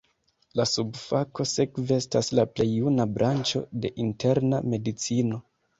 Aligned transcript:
La 0.59 0.63
subfako 0.69 1.45
sekve 1.51 1.99
estas 2.03 2.31
la 2.41 2.47
plej 2.55 2.67
juna 2.73 3.09
branĉo 3.19 3.65
de 3.85 3.95
interna 4.09 4.67
medicino. 4.75 5.45